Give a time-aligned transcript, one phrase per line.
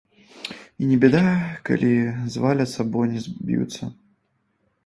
[0.83, 1.19] І не бяда,
[1.69, 1.91] калі
[2.37, 3.83] зваляцца, бо не заб'юцца.